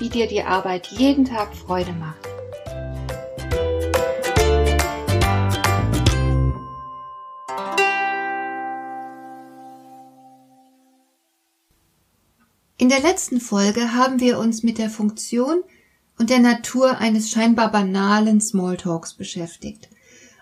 [0.00, 2.26] wie dir die Arbeit jeden Tag Freude macht.
[12.78, 15.62] In der letzten Folge haben wir uns mit der Funktion
[16.18, 19.90] und der Natur eines scheinbar banalen Smalltalks beschäftigt.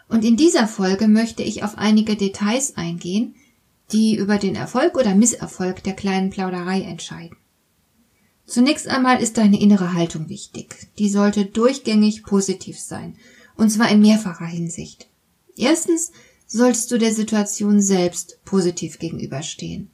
[0.09, 3.35] Und in dieser Folge möchte ich auf einige Details eingehen,
[3.91, 7.37] die über den Erfolg oder Misserfolg der kleinen Plauderei entscheiden.
[8.49, 10.89] Zunächst einmal ist deine innere Haltung wichtig.
[10.99, 13.15] Die sollte durchgängig positiv sein,
[13.57, 15.07] und zwar in mehrfacher Hinsicht.
[15.55, 16.13] Erstens
[16.47, 19.91] solltest du der Situation selbst positiv gegenüberstehen.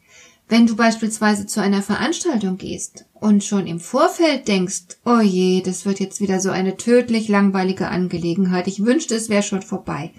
[0.48, 5.84] Wenn du beispielsweise zu einer Veranstaltung gehst und schon im Vorfeld denkst, oh je, das
[5.84, 10.12] wird jetzt wieder so eine tödlich langweilige Angelegenheit, ich wünschte, es wäre schon vorbei.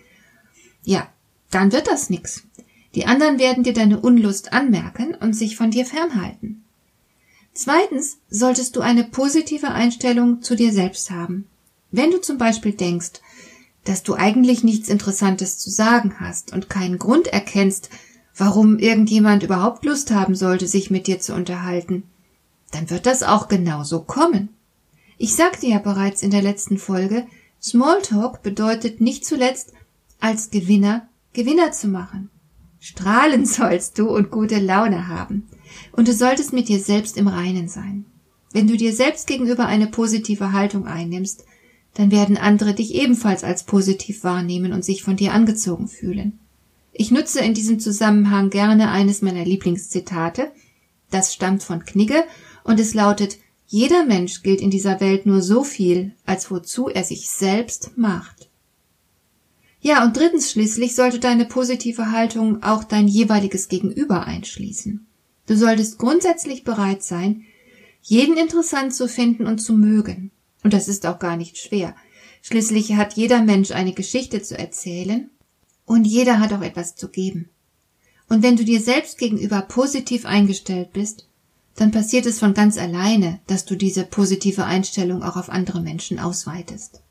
[0.84, 1.08] Ja,
[1.52, 2.44] dann wird das nix.
[2.96, 6.65] Die anderen werden dir deine Unlust anmerken und sich von dir fernhalten.
[7.56, 11.48] Zweitens solltest du eine positive Einstellung zu dir selbst haben.
[11.90, 13.22] Wenn du zum Beispiel denkst,
[13.86, 17.90] dass du eigentlich nichts Interessantes zu sagen hast und keinen Grund erkennst,
[18.36, 22.04] warum irgendjemand überhaupt Lust haben sollte, sich mit dir zu unterhalten,
[22.72, 24.50] dann wird das auch genauso kommen.
[25.18, 27.26] Ich sagte ja bereits in der letzten Folge,
[27.64, 29.72] Smalltalk bedeutet nicht zuletzt,
[30.20, 32.30] als Gewinner Gewinner zu machen.
[32.80, 35.48] Strahlen sollst du und gute Laune haben.
[35.92, 38.06] Und du solltest mit dir selbst im Reinen sein.
[38.52, 41.46] Wenn du dir selbst gegenüber eine positive Haltung einnimmst,
[41.94, 46.40] dann werden andere dich ebenfalls als positiv wahrnehmen und sich von dir angezogen fühlen.
[46.94, 50.52] Ich nutze in diesem Zusammenhang gerne eines meiner Lieblingszitate.
[51.12, 52.24] Das stammt von Knigge
[52.64, 53.38] und es lautet,
[53.68, 58.50] jeder Mensch gilt in dieser Welt nur so viel, als wozu er sich selbst macht.
[59.82, 65.06] Ja, und drittens schließlich sollte deine positive Haltung auch dein jeweiliges Gegenüber einschließen.
[65.48, 67.44] Du solltest grundsätzlich bereit sein,
[68.02, 70.32] jeden interessant zu finden und zu mögen.
[70.64, 71.96] Und das ist auch gar nicht schwer.
[72.42, 75.30] Schließlich hat jeder Mensch eine Geschichte zu erzählen
[75.86, 77.50] und jeder hat auch etwas zu geben.
[78.28, 81.28] Und wenn du dir selbst gegenüber positiv eingestellt bist,
[81.76, 86.20] dann passiert es von ganz alleine, dass du diese positive Einstellung auch auf andere Menschen
[86.20, 87.02] ausweitest.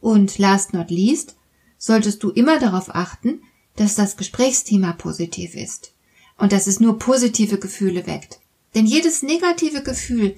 [0.00, 1.36] Und last not least,
[1.78, 3.42] solltest du immer darauf achten,
[3.76, 5.95] dass das Gesprächsthema positiv ist
[6.38, 8.40] und dass es nur positive Gefühle weckt.
[8.74, 10.36] Denn jedes negative Gefühl,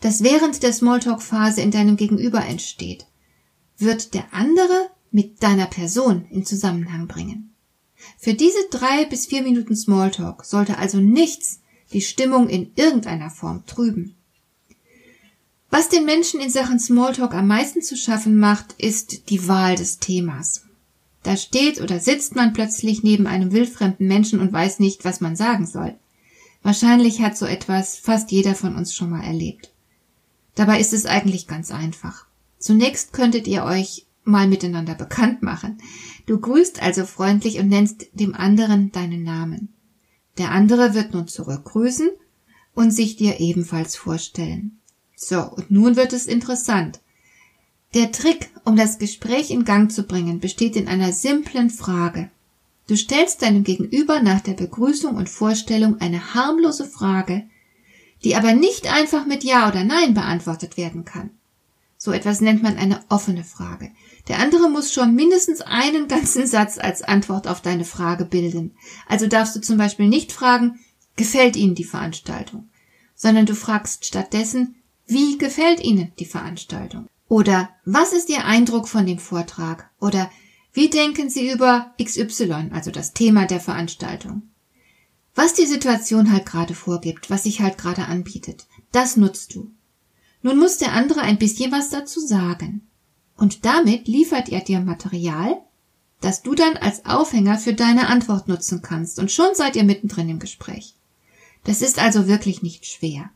[0.00, 3.06] das während der Smalltalk-Phase in deinem Gegenüber entsteht,
[3.78, 7.54] wird der andere mit deiner Person in Zusammenhang bringen.
[8.18, 11.60] Für diese drei bis vier Minuten Smalltalk sollte also nichts
[11.92, 14.16] die Stimmung in irgendeiner Form trüben.
[15.70, 19.98] Was den Menschen in Sachen Smalltalk am meisten zu schaffen macht, ist die Wahl des
[19.98, 20.64] Themas.
[21.22, 25.36] Da steht oder sitzt man plötzlich neben einem wildfremden Menschen und weiß nicht, was man
[25.36, 25.94] sagen soll.
[26.62, 29.72] Wahrscheinlich hat so etwas fast jeder von uns schon mal erlebt.
[30.54, 32.26] Dabei ist es eigentlich ganz einfach.
[32.58, 35.78] Zunächst könntet ihr euch mal miteinander bekannt machen.
[36.26, 39.72] Du grüßt also freundlich und nennst dem anderen deinen Namen.
[40.38, 42.10] Der andere wird nun zurückgrüßen
[42.74, 44.78] und sich dir ebenfalls vorstellen.
[45.16, 47.00] So, und nun wird es interessant.
[47.94, 52.30] Der Trick, um das Gespräch in Gang zu bringen, besteht in einer simplen Frage.
[52.86, 57.44] Du stellst deinem Gegenüber nach der Begrüßung und Vorstellung eine harmlose Frage,
[58.24, 61.30] die aber nicht einfach mit Ja oder Nein beantwortet werden kann.
[61.98, 63.92] So etwas nennt man eine offene Frage.
[64.26, 68.74] Der andere muss schon mindestens einen ganzen Satz als Antwort auf deine Frage bilden.
[69.06, 70.80] Also darfst du zum Beispiel nicht fragen,
[71.16, 72.68] gefällt Ihnen die Veranstaltung,
[73.14, 77.06] sondern du fragst stattdessen, wie gefällt Ihnen die Veranstaltung?
[77.32, 79.88] Oder was ist Ihr Eindruck von dem Vortrag?
[79.98, 80.30] Oder
[80.74, 84.42] wie denken Sie über XY, also das Thema der Veranstaltung?
[85.34, 89.70] Was die Situation halt gerade vorgibt, was sich halt gerade anbietet, das nutzt du.
[90.42, 92.86] Nun muss der andere ein bisschen was dazu sagen.
[93.38, 95.56] Und damit liefert er dir Material,
[96.20, 99.18] das du dann als Aufhänger für deine Antwort nutzen kannst.
[99.18, 100.96] Und schon seid ihr mittendrin im Gespräch.
[101.64, 103.30] Das ist also wirklich nicht schwer.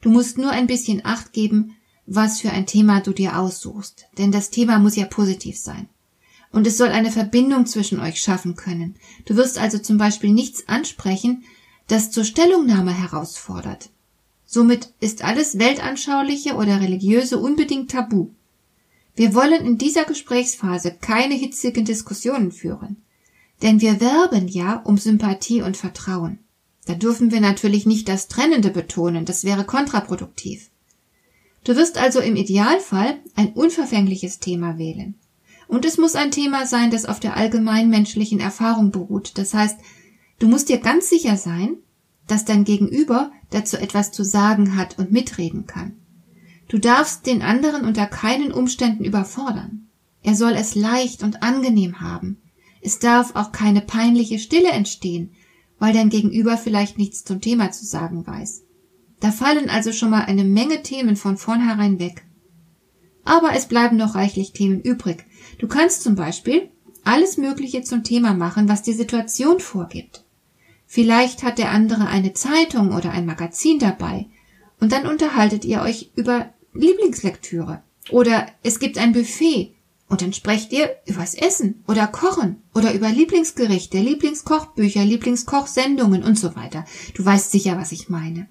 [0.00, 1.74] Du musst nur ein bisschen Acht geben,
[2.06, 5.88] was für ein Thema du dir aussuchst, denn das Thema muss ja positiv sein.
[6.50, 8.96] Und es soll eine Verbindung zwischen euch schaffen können.
[9.24, 11.44] Du wirst also zum Beispiel nichts ansprechen,
[11.86, 13.90] das zur Stellungnahme herausfordert,
[14.54, 18.28] Somit ist alles Weltanschauliche oder Religiöse unbedingt tabu.
[19.16, 22.98] Wir wollen in dieser Gesprächsphase keine hitzigen Diskussionen führen.
[23.62, 26.38] Denn wir werben ja um Sympathie und Vertrauen.
[26.84, 30.68] Da dürfen wir natürlich nicht das Trennende betonen, das wäre kontraproduktiv.
[31.64, 35.14] Du wirst also im Idealfall ein unverfängliches Thema wählen.
[35.68, 39.38] Und es muss ein Thema sein, das auf der allgemeinmenschlichen Erfahrung beruht.
[39.38, 39.78] Das heißt,
[40.38, 41.76] du musst dir ganz sicher sein,
[42.26, 45.96] dass dein Gegenüber dazu etwas zu sagen hat und mitreden kann.
[46.68, 49.88] Du darfst den anderen unter keinen Umständen überfordern.
[50.22, 52.40] Er soll es leicht und angenehm haben.
[52.80, 55.30] Es darf auch keine peinliche Stille entstehen,
[55.78, 58.62] weil dein Gegenüber vielleicht nichts zum Thema zu sagen weiß.
[59.22, 62.24] Da fallen also schon mal eine Menge Themen von vornherein weg.
[63.24, 65.24] Aber es bleiben noch reichlich Themen übrig.
[65.58, 66.70] Du kannst zum Beispiel
[67.04, 70.24] alles Mögliche zum Thema machen, was die Situation vorgibt.
[70.88, 74.26] Vielleicht hat der andere eine Zeitung oder ein Magazin dabei,
[74.80, 77.80] und dann unterhaltet ihr euch über Lieblingslektüre.
[78.10, 79.72] Oder es gibt ein Buffet,
[80.08, 86.56] und dann sprecht ihr übers Essen oder Kochen oder über Lieblingsgerichte, Lieblingskochbücher, Lieblingskochsendungen und so
[86.56, 86.84] weiter.
[87.14, 88.48] Du weißt sicher, was ich meine.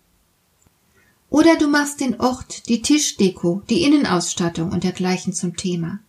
[1.32, 6.02] Oder du machst den Ort, die Tischdeko, die Innenausstattung und dergleichen zum Thema.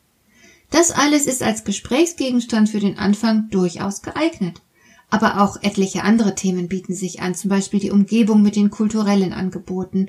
[0.72, 4.62] Das alles ist als Gesprächsgegenstand für den Anfang durchaus geeignet.
[5.10, 9.32] Aber auch etliche andere Themen bieten sich an, zum Beispiel die Umgebung mit den kulturellen
[9.32, 10.08] Angeboten,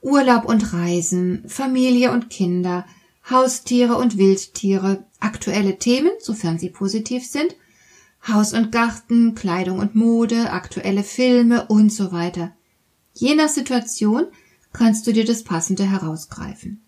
[0.00, 2.86] Urlaub und Reisen, Familie und Kinder,
[3.28, 7.56] Haustiere und Wildtiere, aktuelle Themen, sofern sie positiv sind,
[8.28, 12.52] Haus und Garten, Kleidung und Mode, aktuelle Filme und so weiter.
[13.12, 14.26] Je nach Situation
[14.72, 16.82] kannst du dir das Passende herausgreifen.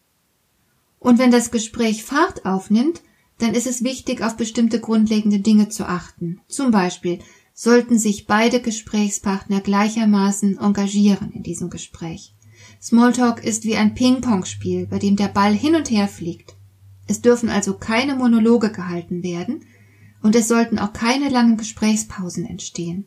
[0.98, 3.02] Und wenn das Gespräch Fahrt aufnimmt,
[3.38, 6.40] dann ist es wichtig, auf bestimmte grundlegende Dinge zu achten.
[6.48, 7.18] Zum Beispiel
[7.52, 12.34] sollten sich beide Gesprächspartner gleichermaßen engagieren in diesem Gespräch.
[12.80, 16.54] Smalltalk ist wie ein Ping-Pong-Spiel, bei dem der Ball hin und her fliegt.
[17.06, 19.64] Es dürfen also keine Monologe gehalten werden
[20.22, 23.06] und es sollten auch keine langen Gesprächspausen entstehen.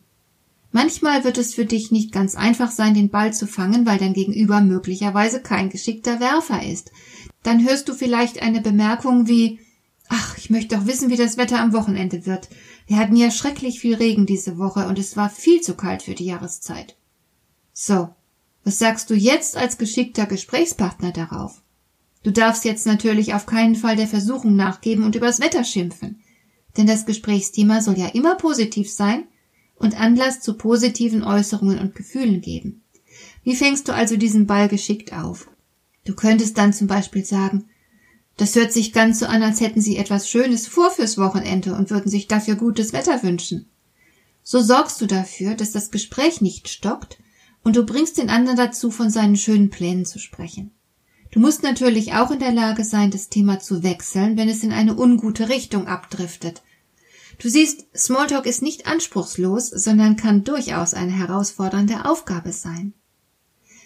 [0.78, 4.12] Manchmal wird es für dich nicht ganz einfach sein, den Ball zu fangen, weil dein
[4.12, 6.92] Gegenüber möglicherweise kein geschickter Werfer ist.
[7.42, 9.58] Dann hörst du vielleicht eine Bemerkung wie
[10.08, 12.48] Ach, ich möchte doch wissen, wie das Wetter am Wochenende wird.
[12.86, 16.14] Wir hatten ja schrecklich viel Regen diese Woche und es war viel zu kalt für
[16.14, 16.94] die Jahreszeit.
[17.72, 18.10] So,
[18.62, 21.60] was sagst du jetzt als geschickter Gesprächspartner darauf?
[22.22, 26.22] Du darfst jetzt natürlich auf keinen Fall der Versuchung nachgeben und übers Wetter schimpfen.
[26.76, 29.24] Denn das Gesprächsthema soll ja immer positiv sein
[29.78, 32.82] und Anlass zu positiven Äußerungen und Gefühlen geben.
[33.44, 35.48] Wie fängst du also diesen Ball geschickt auf?
[36.04, 37.68] Du könntest dann zum Beispiel sagen,
[38.36, 41.90] das hört sich ganz so an, als hätten Sie etwas Schönes vor fürs Wochenende und
[41.90, 43.68] würden sich dafür gutes Wetter wünschen.
[44.42, 47.18] So sorgst du dafür, dass das Gespräch nicht stockt
[47.64, 50.70] und du bringst den anderen dazu, von seinen schönen Plänen zu sprechen.
[51.30, 54.72] Du musst natürlich auch in der Lage sein, das Thema zu wechseln, wenn es in
[54.72, 56.62] eine ungute Richtung abdriftet.
[57.38, 62.94] Du siehst, Smalltalk ist nicht anspruchslos, sondern kann durchaus eine herausfordernde Aufgabe sein.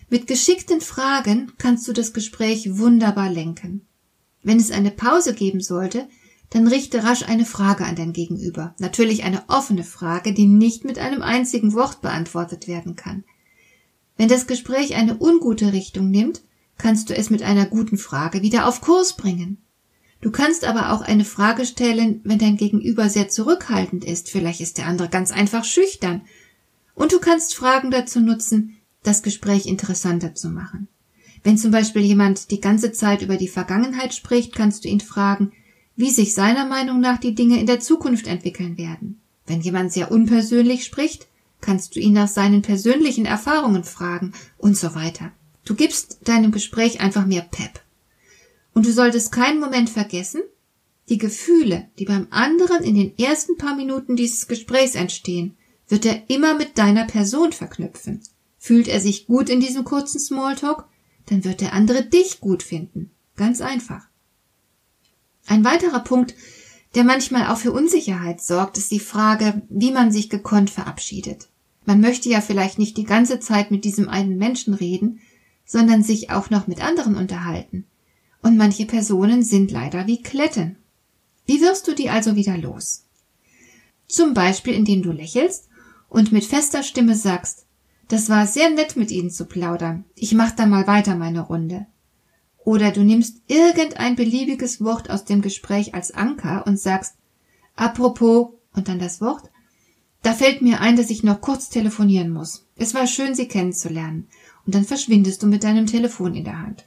[0.09, 3.87] Mit geschickten Fragen kannst du das Gespräch wunderbar lenken.
[4.43, 6.09] Wenn es eine Pause geben sollte,
[6.51, 8.75] dann richte rasch eine Frage an dein Gegenüber.
[8.79, 13.25] Natürlich eine offene Frage, die nicht mit einem einzigen Wort beantwortet werden kann.
[14.17, 16.43] Wenn das Gespräch eine ungute Richtung nimmt,
[16.77, 19.63] kannst du es mit einer guten Frage wieder auf Kurs bringen.
[20.23, 24.79] Du kannst aber auch eine Frage stellen, wenn dein Gegenüber sehr zurückhaltend ist, vielleicht ist
[24.79, 26.23] der andere ganz einfach schüchtern.
[26.95, 30.87] Und du kannst Fragen dazu nutzen, das Gespräch interessanter zu machen.
[31.43, 35.51] Wenn zum Beispiel jemand die ganze Zeit über die Vergangenheit spricht, kannst du ihn fragen,
[35.97, 39.21] wie sich seiner Meinung nach die Dinge in der Zukunft entwickeln werden.
[39.47, 41.27] Wenn jemand sehr unpersönlich spricht,
[41.61, 45.33] kannst du ihn nach seinen persönlichen Erfahrungen fragen und so weiter.
[45.65, 47.81] Du gibst deinem Gespräch einfach mehr Pep.
[48.75, 50.43] Und du solltest keinen Moment vergessen,
[51.09, 55.57] die Gefühle, die beim anderen in den ersten paar Minuten dieses Gesprächs entstehen,
[55.89, 58.23] wird er immer mit deiner Person verknüpfen.
[58.59, 60.87] Fühlt er sich gut in diesem kurzen Smalltalk,
[61.27, 63.11] dann wird der andere dich gut finden.
[63.37, 64.07] Ganz einfach.
[65.47, 66.35] Ein weiterer Punkt,
[66.95, 71.49] der manchmal auch für Unsicherheit sorgt, ist die Frage, wie man sich gekonnt verabschiedet.
[71.85, 75.21] Man möchte ja vielleicht nicht die ganze Zeit mit diesem einen Menschen reden,
[75.65, 77.87] sondern sich auch noch mit anderen unterhalten.
[78.43, 80.77] Und manche Personen sind leider wie Kletten.
[81.47, 83.05] Wie wirst du die also wieder los?
[84.09, 85.69] Zum Beispiel, indem du lächelst
[86.09, 87.67] und mit fester Stimme sagst,
[88.09, 90.05] das war sehr nett mit Ihnen zu plaudern.
[90.15, 91.87] Ich mach dann mal weiter meine Runde.
[92.65, 97.15] Oder du nimmst irgendein beliebiges Wort aus dem Gespräch als Anker und sagst,
[97.75, 99.51] apropos, und dann das Wort,
[100.23, 102.67] da fällt mir ein, dass ich noch kurz telefonieren muss.
[102.77, 104.29] Es war schön, Sie kennenzulernen.
[104.65, 106.85] und dann verschwindest du mit deinem Telefon in der Hand.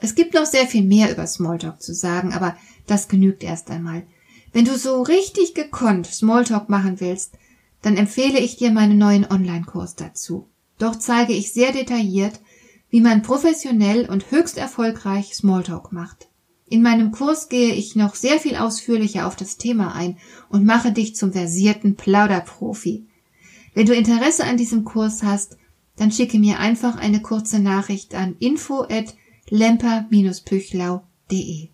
[0.00, 4.02] Es gibt noch sehr viel mehr über Smalltalk zu sagen, aber das genügt erst einmal.
[4.52, 7.34] Wenn du so richtig gekonnt Smalltalk machen willst,
[7.82, 10.48] dann empfehle ich dir meinen neuen Online-Kurs dazu.
[10.78, 12.40] Dort zeige ich sehr detailliert,
[12.90, 16.28] wie man professionell und höchst erfolgreich Smalltalk macht.
[16.68, 20.92] In meinem Kurs gehe ich noch sehr viel ausführlicher auf das Thema ein und mache
[20.92, 23.06] dich zum versierten Plauderprofi.
[23.74, 25.56] Wenn du Interesse an diesem Kurs hast,
[25.96, 29.14] dann schicke mir einfach eine kurze Nachricht an info at
[29.50, 31.68] lemper-püchlau.de.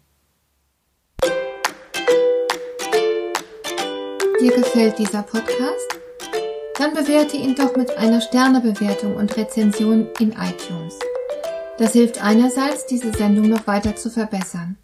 [4.41, 5.99] Dir gefällt dieser Podcast?
[6.79, 10.99] Dann bewerte ihn doch mit einer Sternebewertung und Rezension in iTunes.
[11.79, 14.76] Das hilft einerseits, diese Sendung noch weiter zu verbessern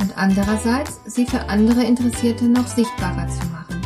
[0.00, 3.80] und andererseits, sie für andere Interessierte noch sichtbarer zu machen.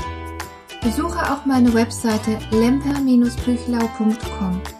[0.82, 4.79] Besuche auch meine Webseite lemper-büchlau.com.